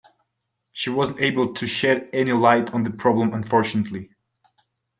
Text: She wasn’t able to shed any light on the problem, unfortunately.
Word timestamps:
She 0.71 0.89
wasn’t 0.89 1.21
able 1.21 1.53
to 1.53 1.67
shed 1.67 2.09
any 2.11 2.31
light 2.31 2.73
on 2.73 2.81
the 2.81 2.89
problem, 2.89 3.35
unfortunately. 3.35 4.09